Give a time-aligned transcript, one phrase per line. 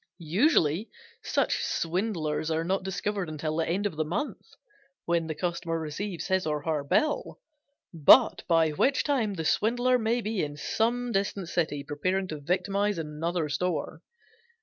[0.33, 0.89] Usually
[1.21, 4.55] such swindlers are not discovered until the end of a month,
[5.05, 7.39] when the customer receives his or her bill,
[7.93, 12.97] but by which time the swindler may be in some distant city preparing to victimize
[12.97, 14.01] another store.